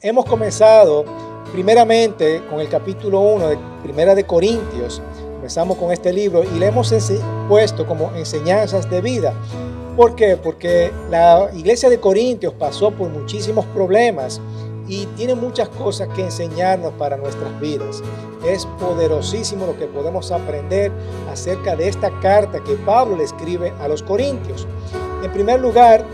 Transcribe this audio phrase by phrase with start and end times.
[0.00, 1.04] Hemos comenzado
[1.50, 5.02] primeramente con el capítulo 1 de Primera de Corintios.
[5.34, 6.94] Empezamos con este libro y le hemos
[7.48, 9.34] puesto como enseñanzas de vida.
[9.96, 10.36] ¿Por qué?
[10.36, 14.40] Porque la iglesia de Corintios pasó por muchísimos problemas
[14.86, 18.00] y tiene muchas cosas que enseñarnos para nuestras vidas.
[18.46, 20.92] Es poderosísimo lo que podemos aprender
[21.28, 24.64] acerca de esta carta que Pablo le escribe a los Corintios.
[25.24, 26.04] En primer lugar,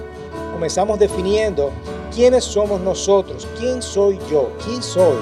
[0.64, 1.70] comenzamos definiendo
[2.10, 5.18] quiénes somos nosotros, quién soy yo, quién soy.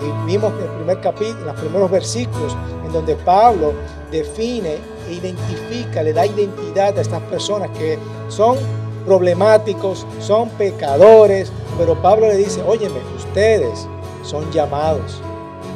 [0.00, 3.74] Y vimos el primer capítulo, los primeros versículos, en donde Pablo
[4.10, 7.98] define e identifica, le da identidad a estas personas que
[8.30, 8.56] son
[9.04, 13.86] problemáticos, son pecadores, pero Pablo le dice, óyeme, ustedes
[14.22, 15.20] son llamados,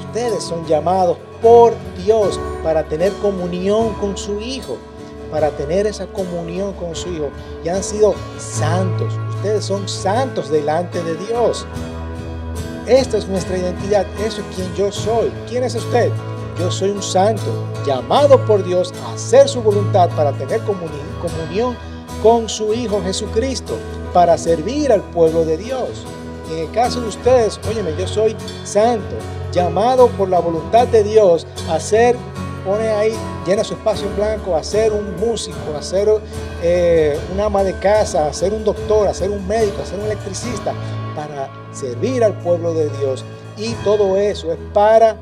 [0.06, 4.78] ustedes son llamados por Dios para tener comunión con su Hijo,
[5.32, 7.30] para tener esa comunión con su Hijo,
[7.64, 11.66] y han sido santos, ustedes son santos delante de Dios.
[12.86, 15.32] Esta es nuestra identidad, eso es quien yo soy.
[15.48, 16.10] ¿Quién es usted?
[16.58, 21.76] Yo soy un santo, llamado por Dios a hacer su voluntad para tener comunión
[22.22, 23.78] con su Hijo Jesucristo,
[24.12, 26.04] para servir al pueblo de Dios.
[26.50, 29.16] en el caso de ustedes, óyeme, yo soy santo,
[29.52, 32.14] llamado por la voluntad de Dios a ser
[32.64, 33.12] pone ahí,
[33.46, 36.08] llena su espacio en blanco a ser un músico, a ser
[36.62, 39.98] eh, un ama de casa, a ser un doctor, a ser un médico, a ser
[39.98, 40.74] un electricista,
[41.14, 43.24] para servir al pueblo de Dios.
[43.56, 45.16] Y todo eso es para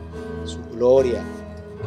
[0.44, 1.22] su gloria.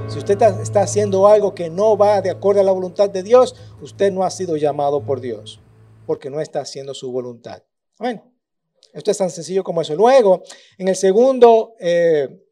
[0.07, 3.55] Si usted está, haciendo algo que no va de acuerdo a la voluntad de Dios,
[3.81, 5.59] usted no ha sido llamado por Dios,
[6.05, 7.63] porque no está haciendo su voluntad.
[7.99, 8.23] Bueno,
[8.91, 9.95] esto es tan sencillo como eso.
[9.95, 10.43] Luego,
[10.77, 12.43] en el segundo, eh,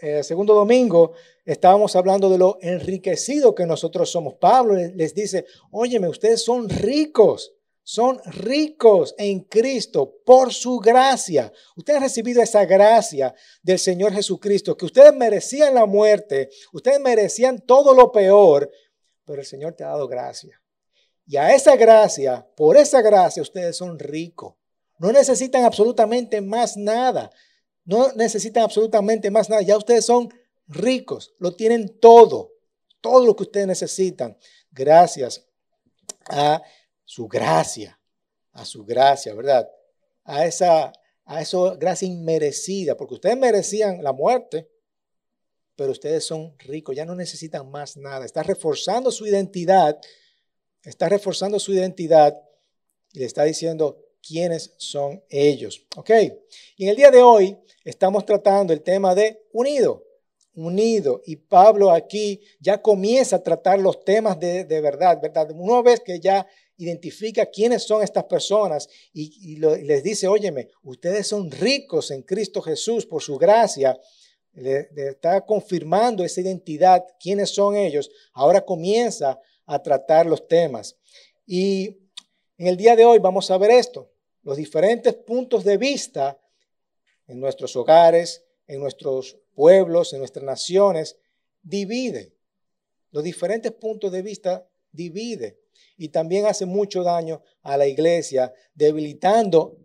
[0.00, 1.12] eh, segundo domingo,
[1.46, 4.34] estábamos hablando de lo enriquecido que nosotros somos.
[4.34, 11.52] Pablo les dice, óyeme, ustedes son ricos, son ricos en Cristo por su gracia.
[11.76, 17.60] Ustedes han recibido esa gracia del Señor Jesucristo, que ustedes merecían la muerte, ustedes merecían
[17.60, 18.68] todo lo peor,
[19.24, 20.60] pero el Señor te ha dado gracia.
[21.28, 24.54] Y a esa gracia, por esa gracia, ustedes son ricos.
[24.98, 27.30] No necesitan absolutamente más nada.
[27.84, 29.62] No necesitan absolutamente más nada.
[29.62, 30.45] Ya ustedes son ricos,
[31.38, 32.52] lo tienen todo,
[33.00, 34.36] todo lo que ustedes necesitan,
[34.70, 35.46] gracias
[36.28, 36.62] a
[37.04, 37.98] su gracia,
[38.52, 39.68] a su gracia, ¿verdad?
[40.24, 40.92] A esa,
[41.24, 44.68] a esa gracia inmerecida, porque ustedes merecían la muerte,
[45.76, 48.24] pero ustedes son ricos, ya no necesitan más nada.
[48.24, 50.00] Está reforzando su identidad,
[50.82, 52.34] está reforzando su identidad
[53.12, 55.86] y le está diciendo quiénes son ellos.
[55.96, 56.10] ¿Ok?
[56.76, 60.05] Y en el día de hoy estamos tratando el tema de unido
[60.56, 61.22] unido.
[61.24, 65.50] Y Pablo aquí ya comienza a tratar los temas de, verdad, ¿verdad?
[65.54, 66.46] Una vez que ya
[66.78, 73.06] identifica quiénes son estas personas y, les dice, óyeme, ustedes son ricos en Cristo Jesús
[73.06, 73.98] por su gracia,
[74.54, 80.96] le, está confirmando esa identidad, quiénes son ellos, ahora comienza a tratar los temas.
[81.46, 81.98] Y
[82.58, 84.10] en el día de hoy vamos a ver esto,
[84.42, 86.38] los diferentes puntos de vista
[87.26, 91.18] en nuestros hogares, en nuestros pueblos, en nuestras naciones,
[91.62, 92.34] divide.
[93.10, 95.60] Los diferentes puntos de vista divide.
[95.96, 99.78] Y también hace mucho daño a la iglesia, debilitando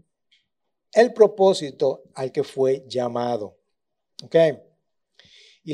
[0.93, 3.57] el propósito al que fue llamado.
[4.23, 4.35] ¿Ok?
[5.63, 5.73] Y,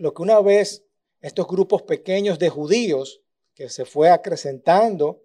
[0.00, 0.84] lo que una vez
[1.20, 3.22] estos grupos pequeños de judíos
[3.54, 5.22] que se fue acrecentando,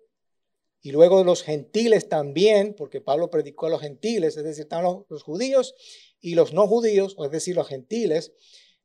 [0.81, 5.05] y luego los gentiles también, porque Pablo predicó a los gentiles, es decir, estaban los,
[5.07, 5.75] los judíos
[6.23, 8.31] y los no judíos, es decir, los gentiles,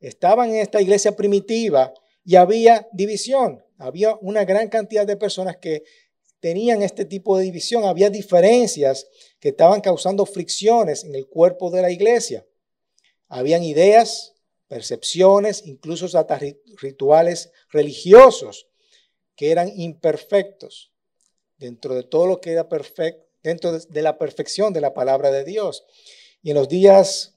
[0.00, 1.94] estaban en esta iglesia primitiva
[2.24, 3.64] y había división.
[3.78, 5.84] Había una gran cantidad de personas que
[6.40, 7.84] tenían este tipo de división.
[7.84, 9.06] Había diferencias
[9.38, 12.44] que estaban causando fricciones en el cuerpo de la iglesia.
[13.28, 14.34] Habían ideas,
[14.66, 16.40] percepciones, incluso hasta
[16.76, 18.66] rituales religiosos
[19.36, 20.92] que eran imperfectos
[21.56, 25.44] dentro de todo lo que era perfecto, dentro de la perfección de la palabra de
[25.44, 25.84] Dios.
[26.42, 27.34] Y en los días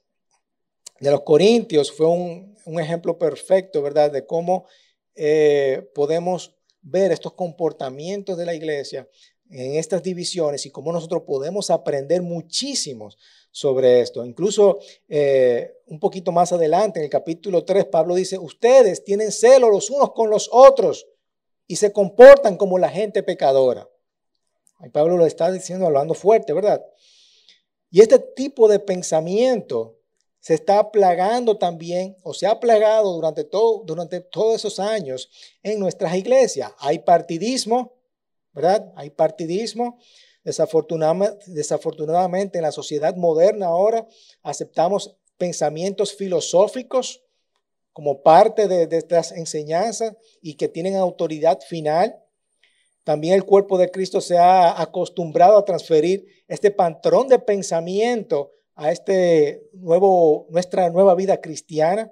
[0.99, 4.11] de los Corintios fue un, ejemplo perfecto, ¿verdad?
[4.11, 4.65] De cómo
[5.15, 9.07] eh, podemos ver estos comportamientos de la iglesia
[9.49, 13.09] en estas divisiones y cómo nosotros podemos aprender muchísimo
[13.51, 14.25] sobre esto.
[14.25, 19.69] Incluso eh, un poquito más adelante, en el capítulo 3, Pablo dice, ustedes tienen celo
[19.69, 21.07] los unos con los otros
[21.67, 23.89] y se comportan como la gente pecadora.
[24.83, 26.83] Y Pablo lo está diciendo hablando fuerte, ¿verdad?
[27.91, 29.97] Y este tipo de pensamiento
[30.39, 35.29] se está plagando también, o se ha plagado durante, todo, durante todos esos años
[35.61, 36.71] en nuestras iglesias.
[36.79, 37.93] Hay partidismo,
[38.53, 38.91] ¿verdad?
[38.95, 39.99] Hay partidismo.
[40.43, 44.07] Desafortunadamente, en la sociedad moderna ahora
[44.41, 47.21] aceptamos pensamientos filosóficos
[47.93, 52.17] como parte de, de estas enseñanzas y que tienen autoridad final.
[53.03, 58.91] También el cuerpo de Cristo se ha acostumbrado a transferir este patrón de pensamiento a
[58.91, 62.11] este nuevo, nuestra nueva vida cristiana.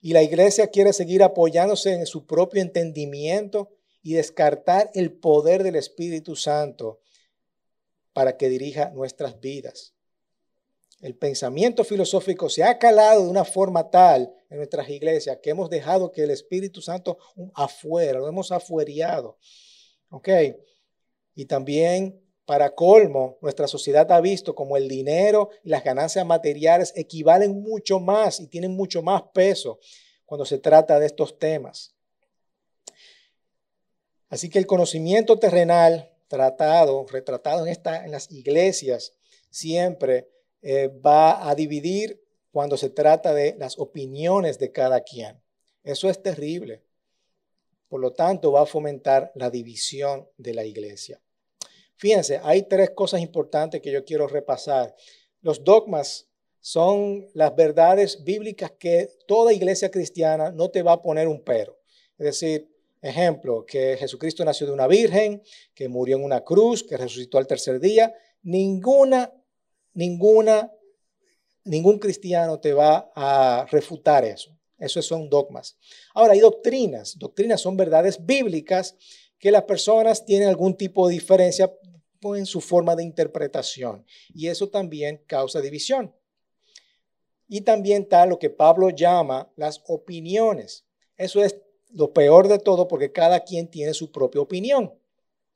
[0.00, 3.70] Y la iglesia quiere seguir apoyándose en su propio entendimiento
[4.02, 7.00] y descartar el poder del Espíritu Santo
[8.12, 9.94] para que dirija nuestras vidas.
[11.00, 15.68] El pensamiento filosófico se ha calado de una forma tal en nuestras iglesias que hemos
[15.68, 17.18] dejado que el Espíritu Santo
[17.54, 19.38] afuera, lo hemos afueriado.
[20.14, 20.28] ¿Ok?
[21.34, 26.92] Y también, para colmo, nuestra sociedad ha visto como el dinero y las ganancias materiales
[26.94, 29.80] equivalen mucho más y tienen mucho más peso
[30.24, 31.96] cuando se trata de estos temas.
[34.28, 39.14] Así que el conocimiento terrenal tratado, retratado en, en las iglesias,
[39.50, 40.28] siempre
[40.62, 42.22] eh, va a dividir
[42.52, 45.42] cuando se trata de las opiniones de cada quien.
[45.82, 46.83] Eso es terrible.
[47.94, 51.22] Por lo tanto, va a fomentar la división de la iglesia.
[51.94, 54.96] Fíjense, hay tres cosas importantes que yo quiero repasar.
[55.42, 61.28] Los dogmas son las verdades bíblicas que toda iglesia cristiana no te va a poner
[61.28, 61.78] un pero.
[62.18, 62.68] Es decir,
[63.00, 65.40] Ejemplo, que Jesucristo nació de una virgen,
[65.72, 68.12] que murió en una cruz, que resucitó al tercer día.
[68.42, 69.32] Ninguna,
[69.92, 70.72] ninguna,
[71.62, 74.50] ningún cristiano te va a refutar eso.
[74.78, 75.76] Esos son dogmas.
[76.14, 77.18] Ahora, hay doctrinas.
[77.18, 78.96] Doctrinas son verdades bíblicas
[79.38, 81.72] que las personas tienen algún tipo de diferencia
[82.34, 84.06] en su forma de interpretación.
[84.34, 86.14] Y eso también causa división.
[87.46, 90.86] Y también está lo que Pablo llama las opiniones.
[91.16, 91.60] Eso es
[91.90, 94.94] lo peor de todo porque cada quien tiene su propia opinión.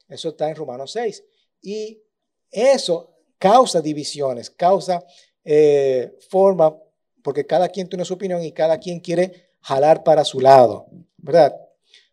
[0.09, 1.25] Eso está en Romanos 6.
[1.63, 2.03] Y
[2.51, 5.05] eso causa divisiones, causa
[5.45, 6.77] eh, forma,
[7.23, 10.87] porque cada quien tiene su opinión y cada quien quiere jalar para su lado,
[11.17, 11.55] ¿verdad?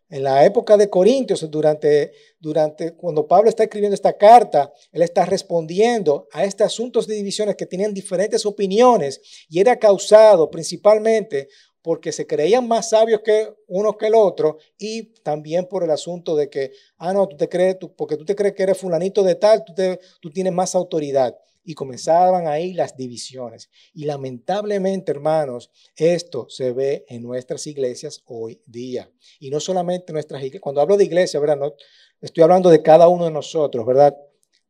[0.08, 5.24] En la época de Corintios, durante, durante cuando Pablo está escribiendo esta carta, él está
[5.24, 11.48] respondiendo a estos asuntos de divisiones que tenían diferentes opiniones y era causado principalmente
[11.82, 16.36] porque se creían más sabios que uno que el otro y también por el asunto
[16.36, 19.24] de que, ah, no, tú te crees, tú, porque tú te crees que eres fulanito
[19.24, 19.72] de tal, tú,
[20.20, 21.36] tú tienes más autoridad.
[21.66, 23.68] Y comenzaban ahí las divisiones.
[23.92, 29.10] Y lamentablemente, hermanos, esto se ve en nuestras iglesias hoy día.
[29.38, 30.62] Y no solamente en nuestras iglesias.
[30.62, 31.58] Cuando hablo de iglesia, ¿verdad?
[31.58, 31.74] No,
[32.22, 34.16] estoy hablando de cada uno de nosotros, ¿verdad?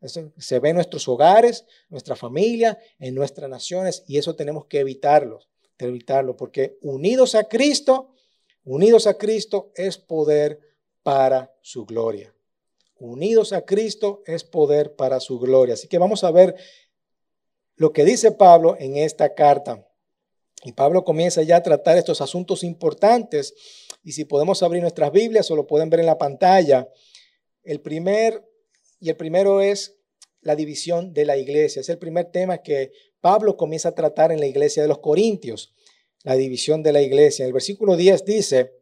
[0.00, 4.81] Eso se ve en nuestros hogares, nuestra familia, en nuestras naciones, y eso tenemos que
[4.81, 5.40] evitarlo
[5.84, 8.14] evitarlo, porque unidos a Cristo,
[8.64, 10.60] unidos a Cristo es poder
[11.02, 12.32] para su gloria.
[12.98, 15.75] Unidos a Cristo es poder para su gloria.
[15.75, 16.56] Así que vamos a ver
[17.76, 19.87] lo que dice Pablo en esta carta.
[20.64, 23.55] Y Pablo comienza ya a tratar estos asuntos importantes.
[24.02, 26.88] Y si podemos abrir nuestras Biblias o lo pueden ver en la pantalla,
[27.62, 28.43] el primer
[28.99, 29.99] y el primero es
[30.40, 31.81] la división de la iglesia.
[31.81, 35.75] Es el primer tema que Pablo comienza a tratar en la iglesia de los Corintios,
[36.22, 37.44] la división de la iglesia.
[37.44, 38.72] el versículo 10 dice,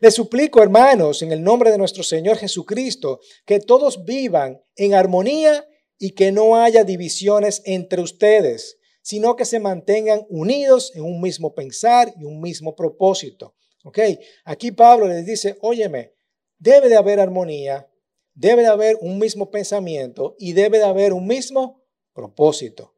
[0.00, 5.66] les suplico, hermanos, en el nombre de nuestro Señor Jesucristo, que todos vivan en armonía
[6.02, 11.54] y que no haya divisiones entre ustedes, sino que se mantengan unidos en un mismo
[11.54, 13.54] pensar y un mismo propósito.
[13.84, 13.98] ¿Ok?
[14.44, 16.14] Aquí Pablo les dice, óyeme,
[16.58, 17.86] debe de haber armonía,
[18.34, 21.82] debe de haber un mismo pensamiento y debe de haber un mismo
[22.14, 22.94] propósito.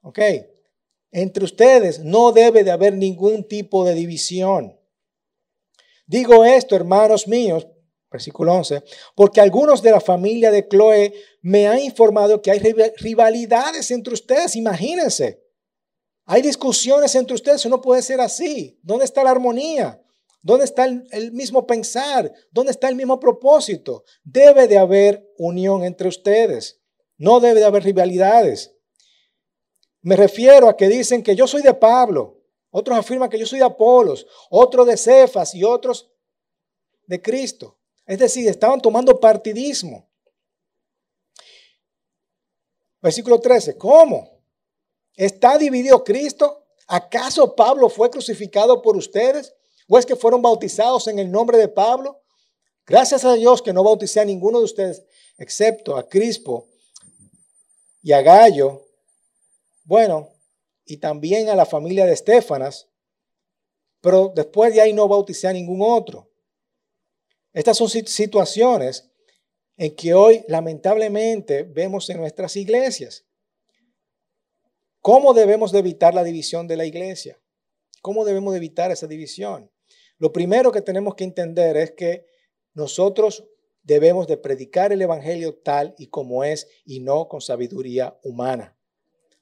[0.00, 0.18] ¿Ok?
[1.10, 4.80] Entre ustedes no debe de haber ningún tipo de división.
[6.06, 7.66] Digo esto, hermanos míos,
[8.12, 12.60] versículo 11, porque algunos de la familia de Chloe me han informado que hay
[12.98, 15.42] rivalidades entre ustedes, imagínense.
[16.24, 18.78] Hay discusiones entre ustedes, no puede ser así.
[18.82, 20.00] ¿Dónde está la armonía?
[20.40, 22.32] ¿Dónde está el, el, mismo pensar?
[22.50, 24.04] ¿Dónde está el mismo propósito?
[24.22, 26.80] Debe de haber unión entre ustedes.
[27.16, 28.72] No debe de haber rivalidades.
[30.00, 33.60] Me refiero a que dicen que yo soy de Pablo, otros afirman que yo soy
[33.60, 36.10] de Apolos, otros de Cefas y otros
[37.06, 37.78] de Cristo.
[38.06, 40.08] Es decir, estaban tomando partidismo.
[43.00, 44.42] Versículo 13, ¿cómo?
[45.14, 46.66] ¿Está dividido Cristo?
[46.86, 49.54] ¿Acaso Pablo fue crucificado por ustedes?
[49.88, 52.22] ¿O es que fueron bautizados en el nombre de Pablo?
[52.86, 55.04] Gracias a Dios que no bauticé a ninguno de ustedes,
[55.38, 56.68] excepto a Crispo
[58.02, 58.84] y a Gallo,
[59.84, 60.28] bueno,
[60.84, 62.88] y también a la familia de Estefanas,
[64.00, 66.31] pero después de ahí no bauticé a ningún otro.
[67.52, 69.10] Estas son situaciones
[69.76, 73.26] en que hoy lamentablemente vemos en nuestras iglesias.
[75.00, 77.40] ¿Cómo debemos de evitar la división de la iglesia?
[78.00, 79.70] ¿Cómo debemos de evitar esa división?
[80.18, 82.26] Lo primero que tenemos que entender es que
[82.74, 83.44] nosotros
[83.82, 88.78] debemos de predicar el Evangelio tal y como es y no con sabiduría humana.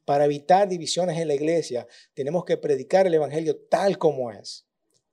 [0.04, 4.66] Para evitar divisiones en la iglesia, tenemos que predicar el Evangelio tal como es,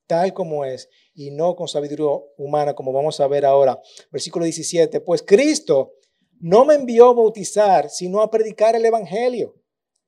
[0.08, 3.80] tal como es y no con sabiduría humana, como vamos a ver ahora.
[4.12, 5.94] Versículo 17, pues Cristo
[6.40, 9.56] no me envió a bautizar, sino a predicar el Evangelio.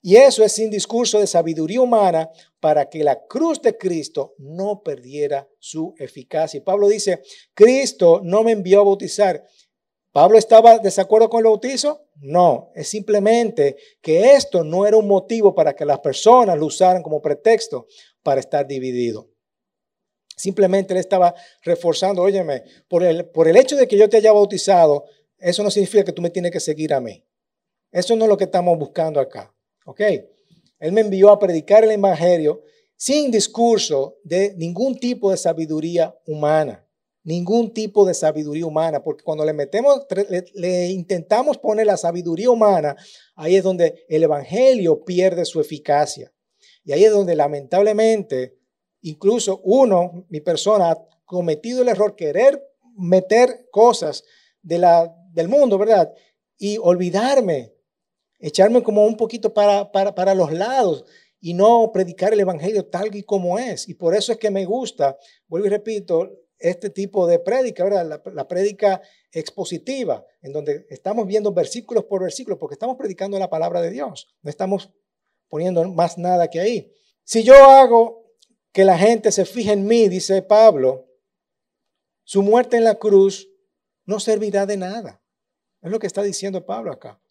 [0.01, 2.29] Y eso es sin discurso de sabiduría humana
[2.59, 6.59] para que la cruz de Cristo no perdiera su eficacia.
[6.59, 7.21] Y Pablo dice,
[7.53, 9.43] Cristo no me envió a bautizar.
[10.11, 12.07] ¿Pablo estaba desacuerdo con el bautizo?
[12.15, 17.03] No, es simplemente que esto no era un motivo para que las personas lo usaran
[17.03, 17.85] como pretexto
[18.23, 19.29] para estar dividido.
[20.39, 24.31] Simplemente él estaba reforzando, óyeme, por el, por el hecho de que yo te haya
[24.31, 25.03] bautizado,
[25.37, 27.25] eso no significa que tú me tienes que seguir a mí.
[27.91, 29.53] Eso no es lo que estamos buscando acá.
[29.85, 29.99] ¿Ok?
[30.79, 32.61] Él me envió a predicar el Evangelio
[32.95, 36.85] sin discurso de ningún tipo de sabiduría humana.
[37.23, 40.05] Ningún tipo de sabiduría humana, porque cuando le metemos,
[40.53, 42.95] le, intentamos poner la sabiduría humana,
[43.35, 46.31] ahí es donde el Evangelio pierde su eficacia.
[46.85, 48.58] Y ahí es donde lamentablemente,
[49.01, 52.61] incluso uno, mi persona, ha cometido el error querer
[52.95, 54.23] meter cosas
[54.61, 56.13] de la, del mundo, ¿verdad?
[56.57, 57.73] Y olvidarme
[58.39, 61.05] echarme como un poquito para, para, los lados
[61.41, 63.87] y no predicar el Evangelio tal y como es.
[63.87, 68.05] Y por eso es que me gusta, vuelvo y repito, este tipo de prédica, ¿verdad?
[68.05, 69.01] La, la prédica
[69.31, 74.27] expositiva, en donde estamos viendo versículos por versículos, porque estamos predicando la palabra de Dios.
[74.41, 74.91] No estamos
[75.47, 76.91] poniendo más nada que ahí.
[77.23, 78.18] Si yo hago
[78.71, 81.07] que la gente se fije en mí, dice Pablo,
[82.23, 83.49] su muerte en la cruz
[84.05, 85.21] no servirá de nada.
[85.81, 87.21] Es lo que está diciendo Pablo acá.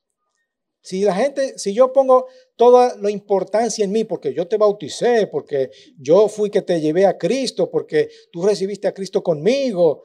[0.80, 2.26] Si la gente, si yo pongo
[2.57, 7.04] toda la importancia en mí, porque yo te bauticé, porque yo fui que te llevé
[7.04, 10.04] a Cristo, porque tú recibiste a Cristo conmigo,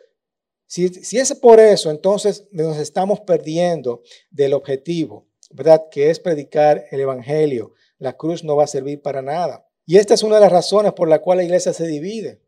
[0.65, 5.83] si, si es por eso, entonces nos estamos perdiendo del objetivo, ¿verdad?
[5.91, 7.73] Que es predicar el Evangelio.
[7.99, 9.67] La cruz no va a servir para nada.
[9.85, 12.41] Y esta es una de las razones por la cual la iglesia se divide.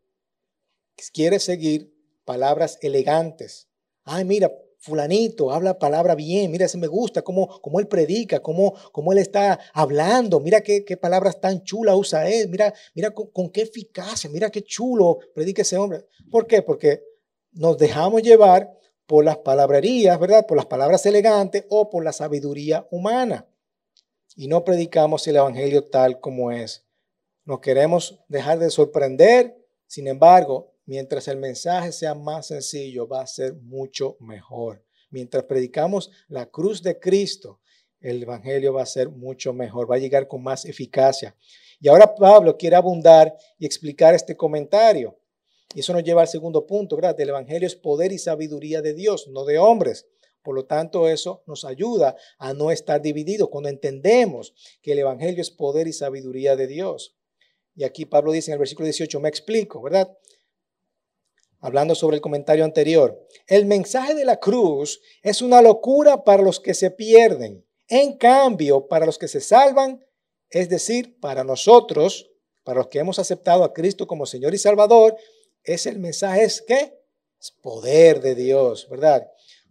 [1.12, 3.68] Quiere seguir palabras elegantes.
[4.04, 8.72] Ay, mira, fulanito habla palabra bien, mira, ese me gusta, cómo, cómo él predica, cómo,
[8.92, 13.62] cómo él está hablando, mira qué, palabras tan chulas usa él, mira, mira con, qué
[13.62, 16.06] eficacia, mira qué chulo predica ese hombre.
[16.30, 16.62] ¿Por qué?
[16.62, 17.02] Porque
[17.52, 18.72] nos dejamos llevar
[19.06, 20.46] por las palabrerías, ¿verdad?
[20.46, 23.46] Por las palabras elegantes o por la sabiduría humana.
[24.36, 26.85] Y no predicamos el Evangelio tal como es.
[27.46, 33.26] Nos queremos dejar de sorprender, sin embargo, mientras el mensaje sea más sencillo, va a
[33.28, 34.84] ser mucho mejor.
[35.10, 37.60] Mientras predicamos la cruz de Cristo,
[38.00, 41.36] el Evangelio va a ser mucho mejor, va a llegar con más eficacia.
[41.78, 45.16] Y ahora Pablo quiere abundar y explicar este comentario.
[45.72, 47.20] Y eso nos lleva al segundo punto, ¿verdad?
[47.20, 50.08] El Evangelio es poder y sabiduría de Dios, no de hombres.
[50.42, 55.40] Por lo tanto, eso nos ayuda a no estar divididos cuando entendemos que el Evangelio
[55.40, 57.15] es poder y sabiduría de Dios.
[57.76, 60.10] Y aquí Pablo dice en el versículo 18, me explico, ¿verdad?
[61.60, 66.60] hablando sobre el comentario anterior, el mensaje de la cruz es una locura para los
[66.60, 67.66] que se pierden.
[67.88, 70.04] En cambio, para los que se salvan,
[70.50, 72.30] es decir, para nosotros,
[72.62, 75.16] para los que hemos aceptado a Cristo como Señor y Salvador,
[75.64, 76.94] es el mensaje es que
[77.40, 79.26] es poder de Dios, ¿verdad?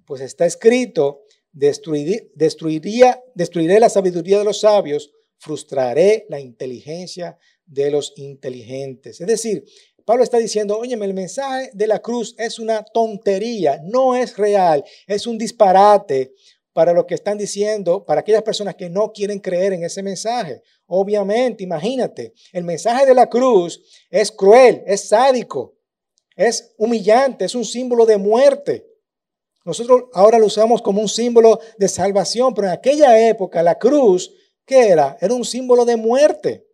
[0.05, 8.13] Pues está escrito, destruiría, destruiré la sabiduría de los sabios, frustraré la inteligencia de los
[8.17, 9.22] inteligentes.
[9.22, 9.65] Es decir,
[10.05, 14.84] Pablo está diciendo, oye, el mensaje de la cruz es una tontería, no es real,
[15.07, 16.34] es un disparate
[16.74, 20.62] para lo que están diciendo, para aquellas personas que no quieren creer en ese mensaje.
[20.86, 23.81] Obviamente, imagínate, el mensaje de la cruz
[24.12, 25.75] es cruel, es sádico,
[26.36, 28.86] es humillante, es un símbolo de muerte.
[29.63, 34.31] Nosotros ahora lo usamos como un símbolo de salvación, pero en aquella época la cruz,
[34.65, 35.17] ¿qué era?
[35.19, 36.64] Era un símbolo de muerte.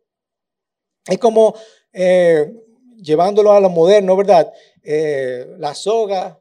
[1.08, 1.56] Es como
[1.94, 2.52] eh,
[2.98, 4.52] llevándolo a lo moderno, ¿verdad?
[4.84, 6.40] Eh, la soga,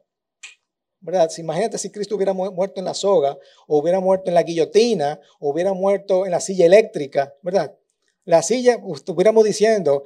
[0.99, 1.29] ¿verdad?
[1.37, 3.37] imagínate si Cristo hubiera muerto en la soga,
[3.67, 7.75] o hubiera muerto en la guillotina, o hubiera muerto en la silla eléctrica, ¿verdad?
[8.23, 10.03] La silla, estuviéramos diciendo,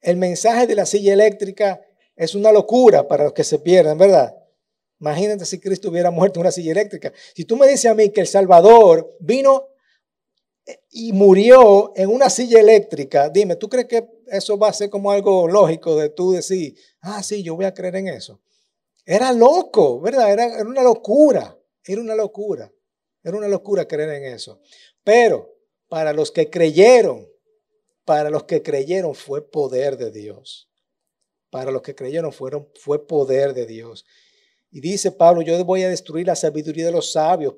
[0.00, 1.80] el mensaje de la silla eléctrica
[2.16, 4.34] es una locura para los que se pierden, ¿verdad?
[4.98, 7.12] Imagínate si Cristo hubiera muerto en una silla eléctrica.
[7.34, 9.68] Si tú me dices a mí que el Salvador vino
[10.90, 15.10] y murió en una silla eléctrica, dime, ¿tú crees que eso va a ser como
[15.10, 18.40] algo lógico de tú decir, ah, sí, yo voy a creer en eso?
[19.04, 20.32] Era loco, ¿verdad?
[20.32, 22.72] Era, era una locura, era una locura,
[23.22, 24.60] era una locura creer en eso.
[25.02, 25.52] Pero
[25.88, 27.28] para los que creyeron,
[28.04, 30.70] para los que creyeron fue poder de Dios.
[31.50, 34.06] Para los que creyeron fueron, fue poder de Dios.
[34.74, 37.54] Y dice Pablo, yo voy a destruir la sabiduría de los sabios,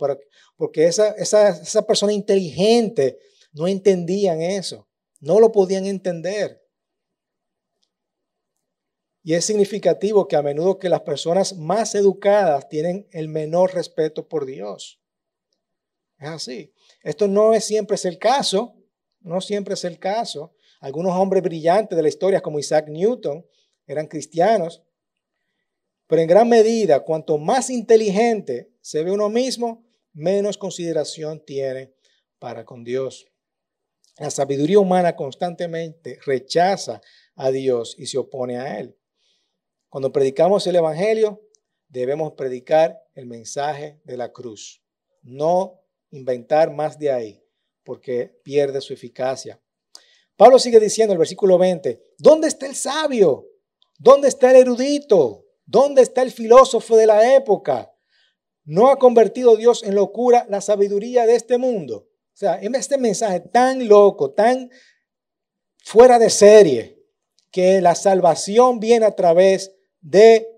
[0.56, 3.18] porque esa, esa, esa persona inteligente
[3.52, 4.88] no entendían eso,
[5.20, 6.60] no lo podían entender.
[9.22, 14.28] Y es significativo que a menudo que las personas más educadas tienen el menor respeto
[14.28, 15.00] por Dios.
[16.18, 16.74] Es así.
[17.02, 18.74] Esto no es siempre es el caso,
[19.20, 20.54] no siempre es el caso.
[20.80, 23.46] Algunos hombres brillantes de la historia como Isaac Newton
[23.86, 24.82] eran cristianos,
[26.06, 31.94] pero en gran medida, cuanto más inteligente se ve uno mismo, menos consideración tiene
[32.38, 33.26] para con Dios.
[34.18, 37.00] La sabiduría humana constantemente rechaza
[37.34, 38.96] a Dios y se opone a Él.
[39.88, 41.40] Cuando predicamos el Evangelio,
[41.88, 44.82] debemos predicar el mensaje de la cruz,
[45.22, 45.80] no
[46.10, 47.44] inventar más de ahí,
[47.82, 49.60] porque pierde su eficacia.
[50.36, 53.46] Pablo sigue diciendo en el versículo 20, ¿dónde está el sabio?
[53.98, 55.43] ¿Dónde está el erudito?
[55.66, 57.92] ¿Dónde está el filósofo de la época?
[58.64, 62.08] ¿No ha convertido Dios en locura la sabiduría de este mundo?
[62.34, 64.70] O sea, este mensaje tan loco, tan
[65.84, 66.94] fuera de serie,
[67.50, 70.48] que la salvación viene a través de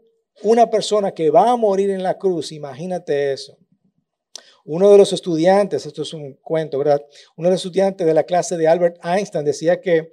[0.42, 3.58] una persona que va a morir en la cruz, imagínate eso.
[4.64, 7.04] Uno de los estudiantes, esto es un cuento, ¿verdad?
[7.36, 10.10] Uno de los estudiantes de la clase de Albert Einstein decía que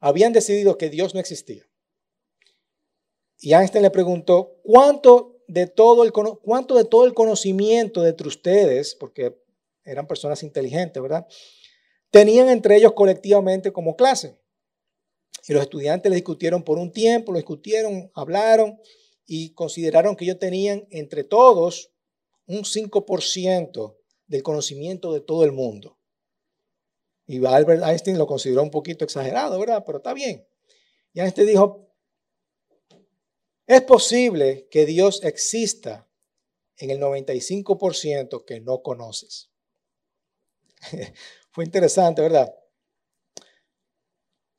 [0.00, 1.69] habían decidido que Dios no existía.
[3.40, 8.94] Y Einstein le preguntó, ¿cuánto de todo el, cuánto de todo el conocimiento de ustedes,
[8.94, 9.36] porque
[9.84, 11.26] eran personas inteligentes, ¿verdad?
[12.10, 14.38] Tenían entre ellos colectivamente como clase.
[15.48, 18.78] Y los estudiantes le discutieron por un tiempo, lo discutieron, hablaron
[19.26, 21.90] y consideraron que ellos tenían entre todos
[22.46, 25.98] un 5% del conocimiento de todo el mundo.
[27.26, 29.82] Y Albert Einstein lo consideró un poquito exagerado, ¿verdad?
[29.84, 30.46] Pero está bien.
[31.12, 31.89] Y Einstein dijo,
[33.70, 36.10] es posible que Dios exista
[36.76, 39.52] en el 95% que no conoces.
[41.52, 42.52] Fue interesante, ¿verdad?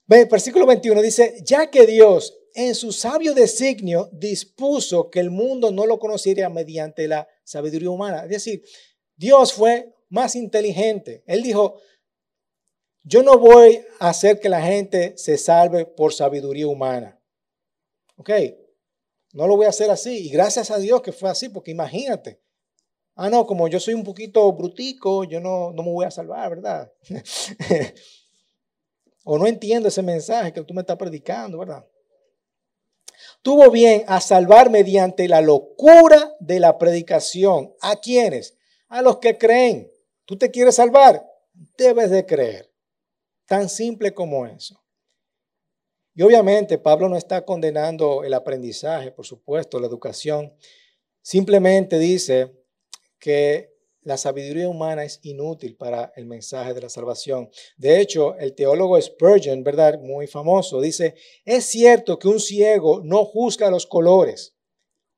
[0.08, 5.86] Versículo 21 dice, ya que Dios en su sabio designio dispuso que el mundo no
[5.86, 8.24] lo conociera mediante la sabiduría humana.
[8.24, 8.64] Es decir,
[9.18, 11.22] Dios fue más inteligente.
[11.26, 11.82] Él dijo,
[13.04, 17.22] yo no voy a hacer que la gente se salve por sabiduría humana.
[18.16, 18.30] ¿Ok?
[19.34, 20.28] No lo voy a hacer así.
[20.28, 22.40] Y gracias a Dios que fue así, porque imagínate,
[23.16, 26.50] Ah, no, como yo soy un poquito brutico, yo no, no me voy a salvar,
[26.50, 26.92] ¿verdad?
[29.24, 31.86] o no entiendo ese mensaje que tú me estás predicando, ¿verdad?
[33.44, 37.76] Tuvo bien a salvar mediante la locura de la predicación.
[37.82, 38.58] ¿A quiénes?
[38.88, 39.92] A los que creen.
[40.26, 41.24] ¿Tú te quieres salvar?
[41.78, 42.72] Debes de creer.
[43.46, 44.81] Tan simple como eso.
[46.14, 50.54] Y obviamente Pablo no está condenando el aprendizaje, por supuesto, la educación.
[51.22, 52.52] Simplemente dice
[53.20, 53.72] que
[54.02, 57.50] la sabiduría humana es inútil para el mensaje de la salvación.
[57.78, 60.00] De hecho, el teólogo Spurgeon, ¿verdad?
[60.00, 64.56] Muy famoso, dice, es cierto que un ciego no juzga los colores,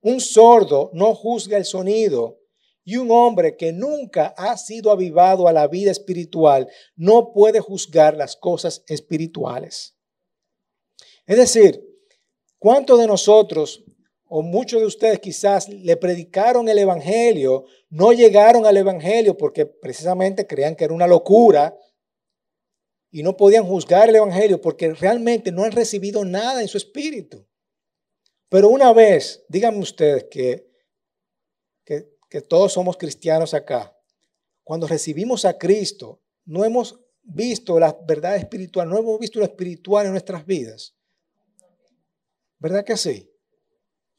[0.02, 2.40] un sordo no juzga el sonido,
[2.84, 8.18] y un hombre que nunca ha sido avivado a la vida espiritual no puede juzgar
[8.18, 9.98] las cosas espirituales.
[11.26, 11.82] Es decir,
[12.60, 13.84] ¿cuántos de nosotros
[14.36, 20.48] o muchos de ustedes quizás le predicaron el Evangelio, no llegaron al Evangelio porque precisamente
[20.48, 21.78] creían que era una locura
[23.12, 27.46] y no podían juzgar el Evangelio porque realmente no han recibido nada en su espíritu.
[28.50, 30.68] Pero una vez, díganme ustedes que,
[31.86, 33.96] que, todos somos cristianos acá,
[34.64, 40.08] cuando recibimos a Cristo, no hemos visto la verdad espiritual, no hemos visto lo espiritual
[40.08, 40.96] en nuestras vidas.
[42.64, 43.30] ¿Verdad que sí?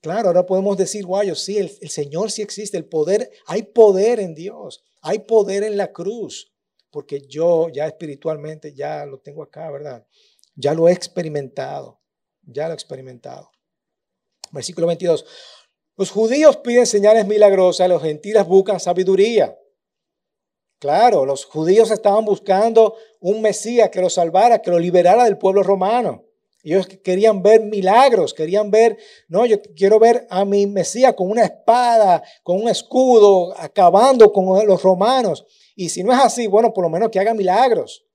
[0.02, 4.34] Claro, ahora podemos decir, guayo, sí, el, Señor sí existe, el poder, hay poder en
[4.34, 6.52] Dios, hay poder en la cruz,
[6.90, 10.06] porque yo ya espiritualmente ya lo tengo acá, ¿verdad?
[10.54, 12.02] Ya lo he experimentado,
[12.42, 13.50] ya lo he experimentado.
[14.52, 15.24] Versículo 22.
[15.96, 19.58] Los judíos piden señales milagrosas, los gentiles buscan sabiduría.
[20.78, 25.62] Claro, los judíos estaban buscando un Mesías que los salvara, que lo liberara del pueblo
[25.62, 26.26] romano.
[26.64, 28.96] Ellos querían ver milagros, querían ver,
[29.28, 34.66] no, yo quiero ver a mi Mesías con una espada, con un escudo, acabando con
[34.66, 35.44] los romanos.
[35.76, 38.06] Y si no es así, bueno, por lo menos que haga milagros.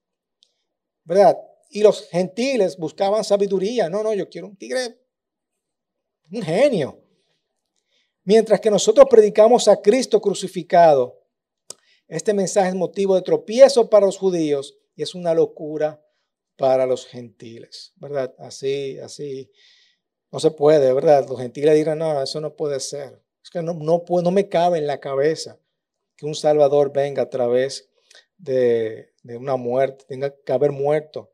[1.04, 1.38] ¿Verdad?
[1.70, 3.88] Y los gentiles buscaban sabiduría.
[3.88, 5.00] No, no, yo quiero un tigre,
[6.32, 7.00] un genio.
[8.24, 11.24] Mientras que nosotros predicamos a Cristo crucificado,
[12.08, 16.04] este mensaje es motivo de tropiezo para los judíos y es una locura
[16.60, 18.36] para los gentiles, ¿verdad?
[18.38, 19.50] Así, así,
[20.30, 21.26] no se puede, ¿verdad?
[21.26, 23.24] Los gentiles dirán, no, eso no puede ser.
[23.41, 25.58] Es que no, no, no me cabe en la cabeza
[26.17, 27.89] que un Salvador venga a través
[28.38, 31.32] de, de una muerte, tenga que haber muerto.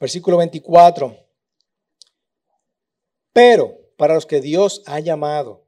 [0.00, 1.16] Versículo 24.
[3.32, 5.64] Pero para los que Dios ha llamado,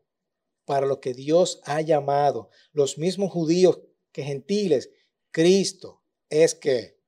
[0.65, 3.79] para los que Dios ha llamado, los mismos judíos
[4.11, 4.91] que gentiles,
[5.33, 7.01] Cristo es que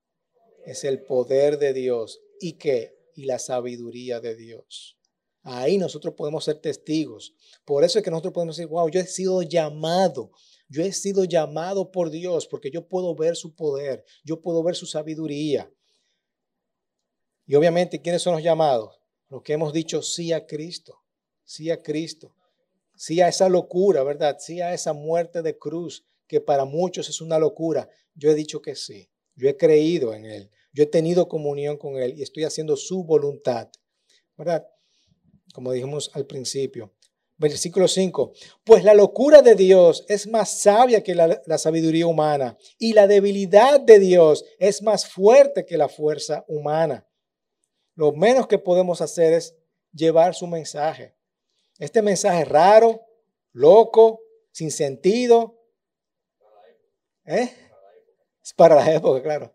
[0.64, 4.98] es el poder de Dios y que y la sabiduría de Dios.
[5.42, 7.34] Ahí nosotros podemos ser testigos.
[7.64, 10.32] Por eso es que nosotros podemos decir, wow, yo he sido llamado,
[10.68, 14.74] yo he sido llamado por Dios porque yo puedo ver su poder, yo puedo ver
[14.74, 15.70] su sabiduría.
[17.46, 18.98] Y obviamente, ¿quiénes son los llamados?
[19.28, 21.02] Los que hemos dicho sí a Cristo,
[21.44, 22.34] sí a Cristo,
[22.96, 24.38] sí a esa locura, ¿verdad?
[24.38, 27.88] Sí a esa muerte de cruz, que para muchos es una locura.
[28.14, 31.96] Yo he dicho que sí, yo he creído en Él, yo he tenido comunión con
[31.96, 33.68] Él y estoy haciendo su voluntad,
[34.36, 34.66] ¿verdad?
[35.52, 36.92] Como dijimos al principio.
[37.36, 38.32] Versículo 5.
[38.64, 43.08] Pues la locura de Dios es más sabia que la, la, sabiduría humana y la
[43.08, 47.08] debilidad de Dios es más fuerte que la fuerza humana.
[47.96, 49.56] Lo menos que podemos hacer es
[49.92, 51.16] llevar su mensaje.
[51.78, 53.02] Este mensaje raro,
[53.52, 54.20] loco,
[54.52, 55.60] sin sentido.
[57.26, 57.50] ¿Eh?
[58.42, 59.52] Es para la época, claro.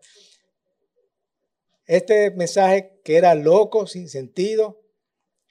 [1.86, 4.80] Este mensaje que era loco, sin sentido,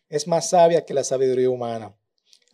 [0.08, 1.96] es más sabia que la sabiduría humana.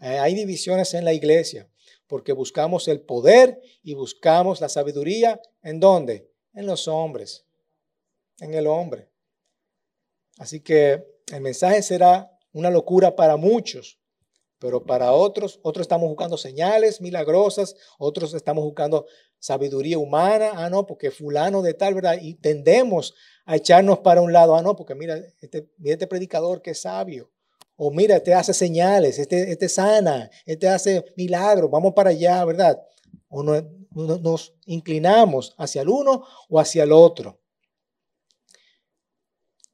[0.01, 1.69] Eh, hay divisiones en la iglesia
[2.08, 5.41] porque buscamos el poder y buscamos la sabiduría.
[5.63, 6.32] ¿En dónde?
[6.54, 7.45] En los hombres,
[8.39, 9.10] en el hombre.
[10.38, 13.99] Así que el mensaje será una locura para muchos,
[14.60, 19.06] pero para otros, otros estamos buscando señales milagrosas, otros estamos buscando
[19.45, 22.17] sabiduría humana, ah, no, porque fulano de tal, ¿verdad?
[22.19, 23.13] Y tendemos
[23.45, 26.81] a echarnos para un lado, ah, no, porque mira, este, mira este predicador que es
[26.81, 27.31] sabio,
[27.75, 32.81] o mira, este hace señales, este, este sana, este hace milagros, vamos para allá, ¿verdad?
[33.29, 37.39] O nos inclinamos hacia el uno o hacia el otro.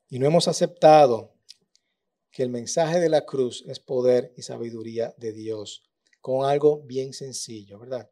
[0.10, 1.34] Y no hemos aceptado
[2.30, 7.14] que el mensaje de la cruz es poder y sabiduría de Dios, con algo bien
[7.14, 8.10] sencillo, ¿verdad?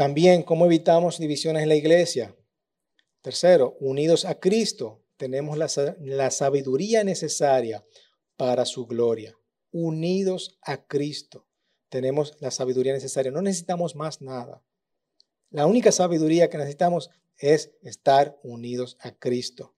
[0.00, 2.34] También, ¿cómo evitamos divisiones en la iglesia?
[3.20, 7.84] Tercero, unidos a Cristo, tenemos la, sabiduría necesaria
[8.38, 9.36] para su gloria.
[9.70, 11.46] Unidos a Cristo,
[11.90, 13.30] tenemos la sabiduría necesaria.
[13.30, 14.64] No necesitamos más nada.
[15.50, 19.74] La única sabiduría que necesitamos es estar unidos a Cristo.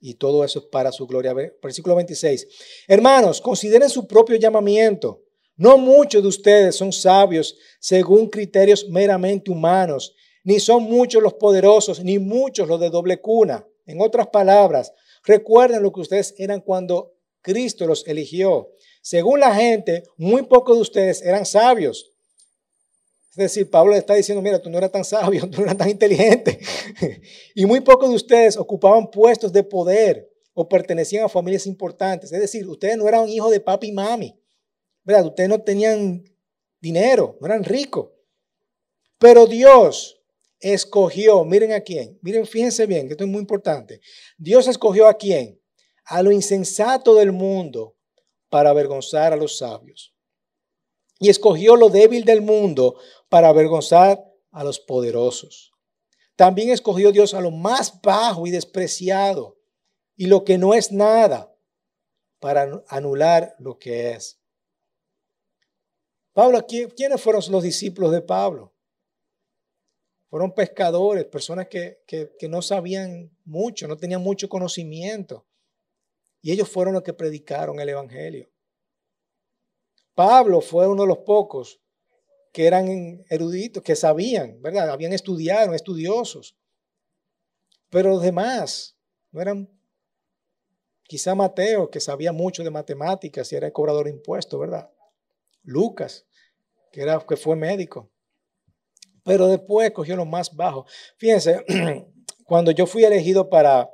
[0.00, 1.34] Y todo eso es para su gloria.
[1.34, 2.46] Versículo 26.
[2.86, 5.27] Hermanos, consideren su propio llamamiento.
[5.58, 12.02] No muchos de ustedes son sabios según criterios meramente humanos, ni son muchos los poderosos,
[12.02, 13.66] ni muchos los de doble cuna.
[13.84, 14.92] En otras palabras,
[15.24, 18.70] recuerden lo que ustedes eran cuando Cristo los eligió.
[19.02, 22.12] Según la gente, muy pocos de ustedes eran sabios.
[23.30, 25.76] Es decir, Pablo le está diciendo, mira, tú no eras tan sabio, tú no eras
[25.76, 26.60] tan inteligente.
[27.56, 32.30] y muy pocos de ustedes ocupaban puestos de poder o pertenecían a familias importantes.
[32.30, 34.38] Es decir, ustedes no eran hijos de papi y mami.
[35.08, 35.24] ¿Verdad?
[35.24, 36.22] Ustedes no tenían
[36.82, 38.10] dinero, no eran ricos.
[39.16, 40.20] Pero Dios
[40.60, 44.02] escogió, miren a quién, miren, fíjense bien, esto es muy importante.
[44.36, 45.58] Dios escogió a quién?
[46.04, 47.96] A lo insensato del mundo
[48.50, 50.14] para avergonzar a los sabios.
[51.18, 55.72] Y escogió lo débil del mundo para avergonzar a los poderosos.
[56.36, 59.58] También escogió Dios a lo más bajo y despreciado
[60.16, 61.50] y lo que no es nada
[62.40, 64.37] para anular lo que es.
[66.38, 68.72] Pablo, ¿quiénes fueron los discípulos de Pablo?
[70.30, 75.48] Fueron pescadores, personas que, que, no sabían mucho, no tenían mucho conocimiento.
[76.40, 78.48] Y ellos fueron los que predicaron el Evangelio.
[80.14, 81.80] Pablo fue uno de los pocos
[82.52, 84.90] que eran eruditos, que sabían, ¿verdad?
[84.90, 86.56] Habían estudiado, estudiosos.
[87.90, 88.96] Pero los demás
[89.32, 89.68] no eran,
[91.02, 94.88] quizá Mateo, que sabía mucho de matemáticas y era el cobrador de impuestos, ¿verdad?
[95.68, 96.27] Lucas,
[96.92, 98.10] que, era, que fue médico.
[99.24, 100.86] Pero después cogió lo más bajo.
[101.16, 101.64] Fíjense,
[102.44, 103.90] cuando yo fui elegido para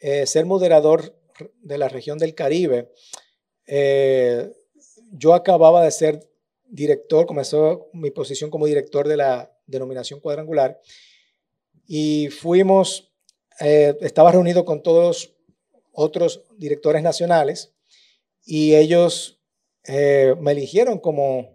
[0.00, 1.16] eh, ser moderador
[1.60, 2.90] de la región del Caribe,
[3.66, 4.50] eh,
[5.12, 6.28] yo acababa de ser
[6.66, 10.80] director, comenzó mi posición como director de la denominación cuadrangular
[11.86, 13.12] y fuimos,
[13.60, 15.36] eh, estaba reunido con todos
[15.92, 17.72] otros directores nacionales
[18.44, 19.38] y ellos
[19.84, 21.51] me eligieron como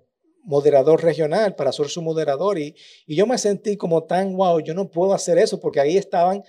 [0.47, 2.73] moderador regional para ser su moderador y,
[3.05, 6.41] y yo me sentí como tan, wow, yo no puedo hacer eso porque ahí estaban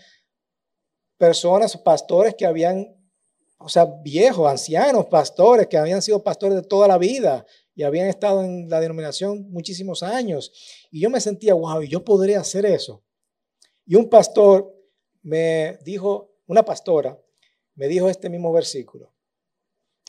[1.19, 2.97] personas, pastores que habían,
[3.59, 8.07] o sea, viejos, ancianos, pastores que habían sido pastores de toda la vida y habían
[8.07, 10.53] estado en la denominación muchísimos años.
[10.93, 13.03] Y yo me sentía, wow, yo podría hacer eso.
[13.85, 14.73] Y un pastor
[15.23, 17.21] me dijo, una pastora
[17.75, 19.13] me dijo este mismo versículo,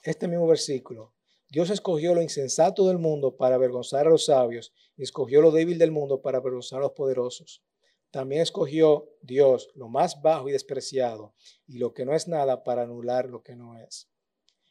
[0.04, 1.14] este mismo versículo.
[1.50, 5.80] Dios escogió lo insensato del mundo para avergonzar a los sabios y escogió lo débil
[5.80, 7.64] del mundo para avergonzar a los poderosos.
[8.12, 11.34] También escogió Dios lo más bajo y despreciado
[11.68, 14.08] y lo que no es nada para anular lo que no es.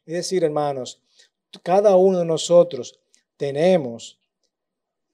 [0.07, 1.03] Es decir, hermanos,
[1.63, 3.01] cada uno de nosotros
[3.37, 4.21] tenemos,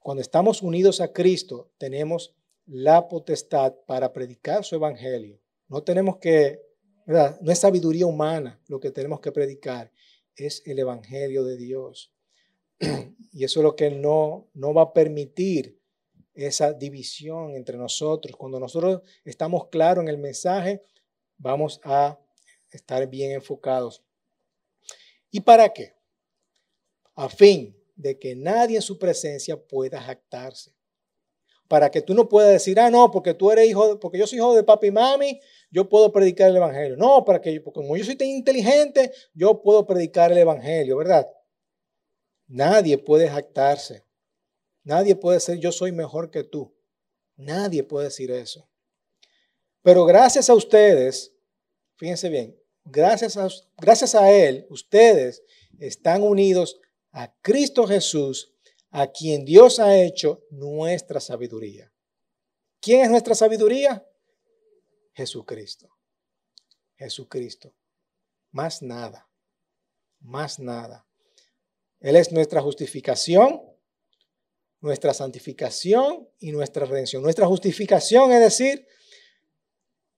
[0.00, 2.34] cuando estamos unidos a Cristo, tenemos
[2.66, 5.40] la potestad para predicar su evangelio.
[5.68, 6.60] No tenemos que,
[7.06, 7.38] ¿verdad?
[7.40, 9.90] no es sabiduría humana lo que tenemos que predicar,
[10.36, 12.12] es el evangelio de Dios.
[13.32, 15.80] Y eso es lo que no, no va a permitir
[16.34, 18.36] esa división entre nosotros.
[18.36, 20.82] Cuando nosotros estamos claros en el mensaje,
[21.36, 22.18] vamos a
[22.70, 24.02] estar bien enfocados.
[25.30, 25.94] ¿Y para qué?
[27.14, 30.72] A fin de que nadie en su presencia pueda jactarse.
[31.74, 34.38] Para que tú no puedas decir, ah, no, porque tú eres hijo, porque yo soy
[34.38, 35.40] hijo de papi y mami,
[35.72, 36.96] yo puedo predicar el evangelio.
[36.96, 41.28] No, para que, porque como yo soy tan inteligente, yo puedo predicar el evangelio, ¿verdad?
[42.46, 44.06] Nadie puede jactarse.
[44.84, 46.72] Nadie puede decir yo soy mejor que tú.
[47.34, 48.70] Nadie puede decir eso.
[49.82, 51.34] Pero gracias a ustedes,
[51.96, 55.42] fíjense bien, gracias a, gracias a Él, ustedes
[55.80, 58.53] están unidos a Cristo Jesús,
[58.94, 61.92] a quien Dios ha hecho nuestra sabiduría.
[62.80, 64.06] ¿Quién es nuestra sabiduría?
[65.14, 65.88] Jesucristo.
[66.96, 67.74] Jesucristo.
[68.52, 69.28] Más nada.
[70.20, 71.04] Más nada.
[71.98, 73.60] Él es nuestra justificación
[74.84, 77.22] nuestra santificación y nuestra redención.
[77.22, 78.86] Nuestra justificación es decir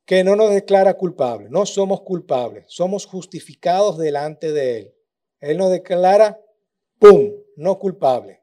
[0.05, 4.95] que no nos declara culpables, no somos culpables, somos justificados delante de Él.
[5.39, 6.41] Él nos declara,
[6.99, 8.43] ¡pum!, no culpable.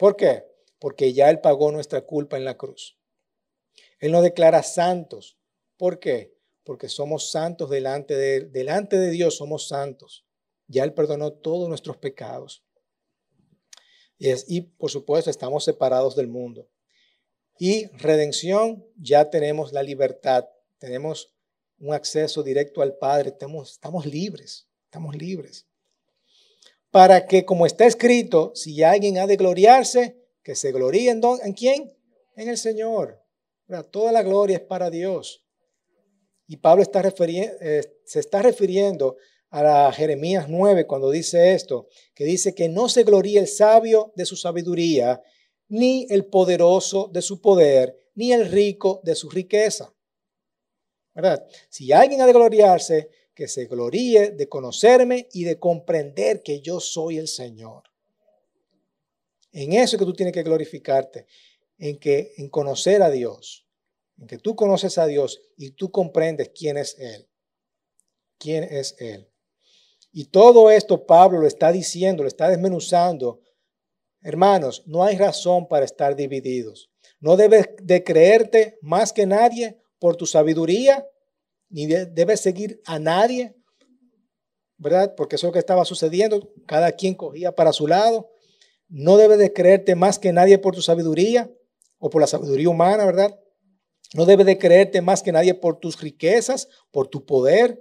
[0.00, 0.46] ¿Por qué?
[0.78, 2.98] Porque ya Él pagó nuestra culpa en la cruz.
[3.98, 5.38] Él nos declara santos.
[5.76, 6.34] ¿Por qué?
[6.64, 8.50] Porque somos santos delante de Él.
[8.50, 10.24] Delante de Dios somos santos.
[10.68, 12.64] Ya Él perdonó todos nuestros pecados.
[14.16, 16.70] Y, por supuesto estamos separados del mundo.
[17.58, 21.34] Y redención, ya tenemos la libertad, tenemos
[21.78, 25.66] un acceso directo al Padre, estamos, estamos libres, estamos libres.
[26.90, 31.52] Para que, como está escrito, si alguien ha de gloriarse, que se gloríe en, ¿en
[31.52, 31.96] quién?
[32.36, 33.22] En el Señor.
[33.90, 35.44] Toda la gloria es para Dios.
[36.46, 39.16] Y Pablo eh, se está refiriendo
[39.50, 44.26] a Jeremías 9 cuando dice esto, que dice que no se gloríe el sabio de
[44.26, 45.22] su sabiduría,
[45.68, 49.94] ni el poderoso de su poder, ni el rico de su riqueza.
[51.14, 51.46] ¿Verdad?
[51.68, 56.78] Si alguien ha de gloriarse, que se gloríe de conocerme y de comprender que yo
[56.78, 57.84] soy el Señor.
[59.50, 61.26] En eso es que tú tienes que glorificarte,
[61.78, 63.66] en que en conocer a Dios,
[64.18, 67.30] en que tú conoces a Dios y tú comprendes quién es Él.
[68.36, 69.26] ¿Quién es Él?
[70.12, 73.40] Y todo esto Pablo lo está diciendo, lo está desmenuzando.
[74.20, 76.90] Hermanos, no hay razón para estar divididos.
[77.20, 81.06] No debes de creerte más que nadie por tu sabiduría,
[81.70, 83.56] ni debes seguir a nadie,
[84.76, 85.14] ¿verdad?
[85.16, 86.52] Porque eso es lo que estaba sucediendo.
[86.66, 88.30] Cada quien cogía para su lado.
[88.88, 91.50] No debes de creerte más que nadie por tu sabiduría
[91.98, 93.38] o por la sabiduría humana, ¿verdad?
[94.14, 97.80] No debes de creerte más que nadie por tus riquezas, por tu poder,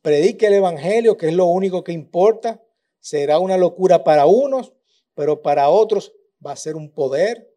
[0.00, 2.62] predique el Evangelio, que es lo único que importa.
[3.00, 4.72] Será una locura para unos,
[5.14, 7.52] pero para otros va a ser un poder,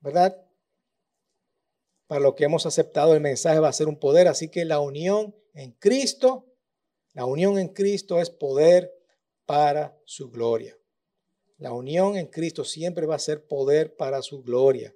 [0.00, 0.42] ¿verdad?
[2.12, 4.28] Para lo que hemos aceptado el mensaje va a ser un poder.
[4.28, 6.44] Así que la unión en Cristo,
[7.14, 8.92] la unión en Cristo es poder
[9.46, 10.76] para su gloria.
[11.56, 14.94] La unión en Cristo siempre va a ser poder para su gloria.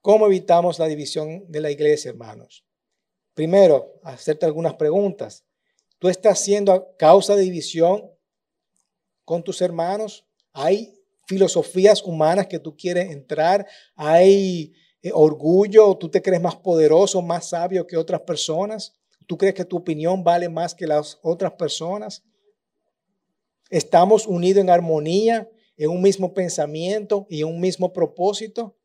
[0.00, 2.64] ¿Cómo evitamos la división de la iglesia, hermanos?
[3.34, 5.44] Primero, hacerte algunas preguntas.
[5.98, 8.10] ¿Tú estás siendo causa de división
[9.26, 10.24] con tus hermanos?
[10.54, 10.98] ¿Hay
[11.32, 13.66] filosofías humanas que tú quieres entrar?
[13.96, 15.96] ¿Hay eh, orgullo?
[15.96, 18.94] ¿Tú te crees más poderoso, más sabio que otras personas?
[19.26, 22.22] ¿Tú crees que tu opinión vale más que las otras personas?
[23.70, 28.76] ¿Estamos unidos en armonía, en un mismo pensamiento y un mismo propósito?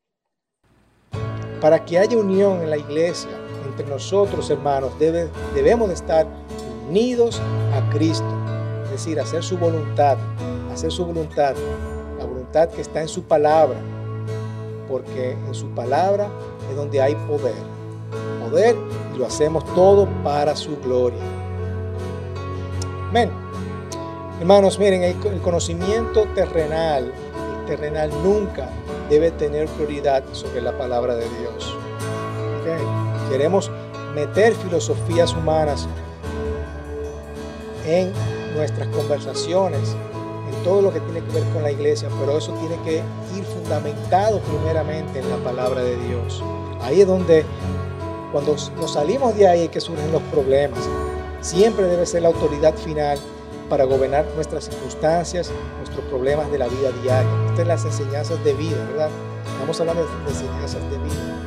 [1.60, 3.32] Para que haya unión en la iglesia,
[3.66, 6.26] entre nosotros, hermanos, debe, debemos de estar
[6.88, 7.42] unidos
[7.74, 8.26] a Cristo,
[8.86, 10.18] es decir, hacer su voluntad,
[10.72, 11.56] hacer su voluntad,
[12.52, 13.78] que está en su palabra,
[14.88, 16.28] porque en su palabra
[16.70, 17.54] es donde hay poder,
[18.44, 18.76] poder
[19.14, 21.22] y lo hacemos todo para su gloria.
[23.10, 23.30] Amén.
[24.40, 27.14] Hermanos, miren, el, conocimiento terrenal,
[27.68, 28.70] terrenal nunca
[29.10, 31.78] debe tener prioridad sobre la palabra de Dios.
[33.30, 33.70] Queremos
[34.16, 35.88] meter filosofías humanas
[37.86, 38.12] en
[38.56, 39.96] nuestras conversaciones,
[40.68, 42.98] todo lo que tiene que ver con la iglesia, pero eso tiene que
[43.38, 46.44] ir fundamentado primeramente en la palabra de Dios.
[46.82, 47.46] Ahí es donde,
[48.34, 50.80] cuando nos salimos de ahí, es que surgen los problemas.
[51.40, 53.18] Siempre debe ser la autoridad final
[53.70, 57.46] para gobernar nuestras circunstancias, nuestros problemas de la vida diaria.
[57.46, 59.10] Estas son las enseñanzas de vida, ¿verdad?
[59.54, 61.38] Estamos hablando de enseñanzas de vida.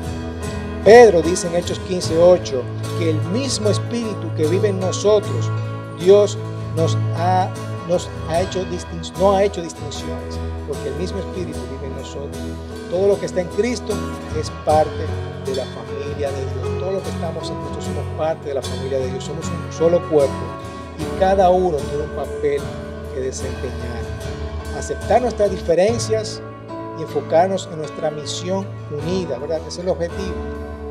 [0.83, 2.63] Pedro dice en Hechos 15:8
[2.99, 5.51] que el mismo espíritu que vive en nosotros,
[5.99, 6.39] Dios
[6.75, 7.51] nos ha,
[8.29, 8.65] ha hecho
[9.19, 12.37] no ha hecho distinciones, porque el mismo espíritu vive en nosotros.
[12.91, 13.93] Todo lo que está en Cristo
[14.39, 15.07] es parte
[15.47, 16.81] de la familia de Dios.
[16.81, 19.25] Todo lo que estamos en Cristo somos parte de la familia de Dios.
[19.25, 20.35] Somos un solo cuerpo
[20.99, 22.61] y cada uno tiene un papel
[23.15, 24.03] que desempeñar.
[24.77, 26.43] Aceptar nuestras diferencias
[26.99, 29.59] y enfocarnos en nuestra misión unida, ¿verdad?
[29.59, 30.35] Ese es el objetivo.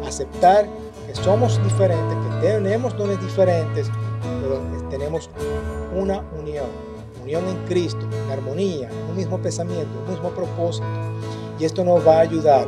[0.05, 0.67] Aceptar
[1.07, 3.89] que somos diferentes, que tenemos dones diferentes,
[4.41, 5.29] pero tenemos
[5.95, 6.67] una unión,
[7.21, 10.85] unión en Cristo, en armonía, un mismo pensamiento, un mismo propósito.
[11.59, 12.67] Y esto nos va a ayudar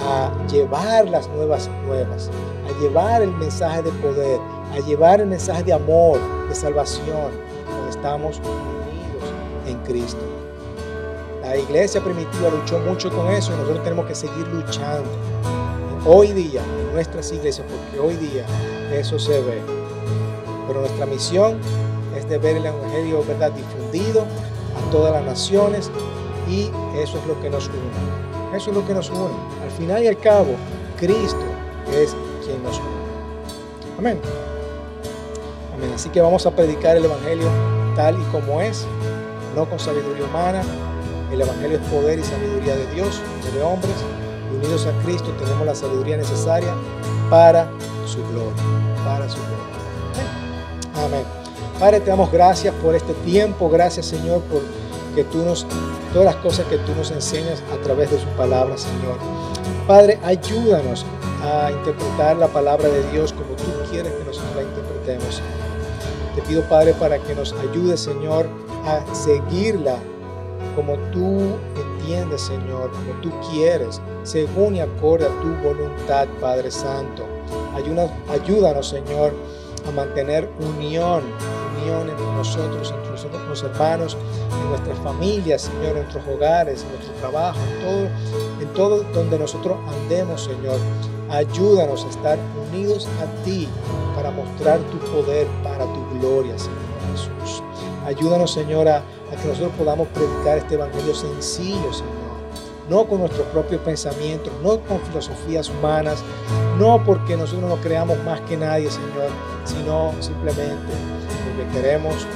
[0.00, 2.30] a llevar las nuevas nuevas,
[2.68, 4.40] a llevar el mensaje de poder,
[4.72, 7.30] a llevar el mensaje de amor, de salvación,
[7.66, 9.32] cuando estamos unidos
[9.66, 10.20] en Cristo.
[11.42, 15.08] La iglesia primitiva luchó mucho con eso y nosotros tenemos que seguir luchando.
[16.06, 18.44] Hoy día, en nuestras iglesias, porque hoy día
[18.92, 19.60] eso se ve.
[20.66, 21.58] Pero nuestra misión
[22.28, 23.52] de ver el Evangelio ¿verdad?
[23.52, 25.90] difundido a todas las naciones
[26.48, 28.56] y eso es lo que nos une.
[28.56, 29.34] Eso es lo que nos une.
[29.62, 30.54] Al final y al cabo,
[30.98, 31.44] Cristo
[31.92, 32.14] es
[32.44, 32.98] quien nos une.
[33.98, 34.20] Amén.
[35.94, 37.48] Así que vamos a predicar el Evangelio
[37.96, 38.86] tal y como es,
[39.54, 40.62] no con sabiduría humana.
[41.32, 43.20] El Evangelio es poder y sabiduría de Dios,
[43.52, 43.94] de hombres.
[44.56, 46.72] unidos a Cristo tenemos la sabiduría necesaria
[47.28, 47.68] para
[48.06, 48.62] su gloria.
[49.04, 51.04] Para su gloria.
[51.04, 51.37] Amén.
[51.78, 53.70] Padre, te damos gracias por este tiempo.
[53.70, 54.62] Gracias, Señor, por
[55.14, 55.66] que tú nos,
[56.12, 59.16] todas las cosas que tú nos enseñas a través de su palabra, Señor.
[59.86, 61.06] Padre, ayúdanos
[61.42, 65.40] a interpretar la palabra de Dios como tú quieres que nosotros la interpretemos.
[66.34, 68.48] Te pido, Padre, para que nos ayude, Señor,
[68.84, 69.96] a seguirla
[70.74, 77.24] como tú entiendes, Señor, como tú quieres, según y acorde a tu voluntad, Padre Santo.
[77.74, 79.32] Ayúdanos, ayúdanos Señor,
[79.88, 81.22] a mantener unión,
[81.86, 84.16] entre nosotros, entre los hermanos,
[84.52, 89.38] en nuestras familias, Señor, en nuestros hogares, en nuestro trabajo, en todo, en todo donde
[89.38, 90.78] nosotros andemos, Señor.
[91.30, 92.38] Ayúdanos a estar
[92.70, 93.68] unidos a ti
[94.14, 96.78] para mostrar tu poder para tu gloria, Señor
[97.12, 97.62] Jesús.
[98.06, 102.28] Ayúdanos, Señor, a, que nosotros podamos predicar este evangelio sencillo, Señor.
[102.88, 106.22] No con nuestros propios pensamientos, no con filosofías humanas,
[106.78, 109.28] no porque nosotros nos creamos más que nadie, Señor,
[109.66, 111.17] sino simplemente
[111.58, 112.26] porque queremos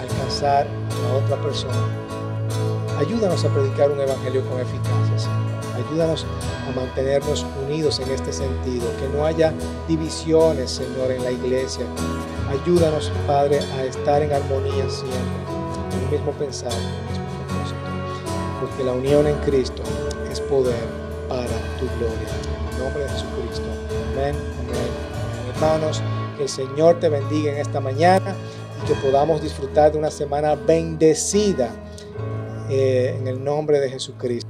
[0.00, 1.74] alcanzar a otra persona.
[2.98, 5.86] Ayúdanos a predicar un evangelio con eficacia, Señor.
[5.88, 6.26] Ayúdanos
[6.68, 9.52] a mantenernos unidos en este sentido, que no haya
[9.86, 11.86] divisiones, Señor, en la iglesia.
[12.50, 15.18] Ayúdanos, Padre, a estar en armonía siempre,
[15.92, 17.80] en el mismo pensar, en el mismo propósito.
[18.60, 19.82] Porque la unión en Cristo
[20.30, 20.86] es poder
[21.28, 21.46] para
[21.78, 22.28] tu gloria.
[22.28, 23.66] En el nombre de Jesucristo.
[24.12, 25.54] Amén, amén.
[25.54, 26.02] Hermanos,
[26.36, 28.36] que el Señor te bendiga en esta mañana
[28.88, 31.70] que podamos disfrutar de una semana bendecida
[32.70, 34.47] eh, en el nombre de Jesucristo.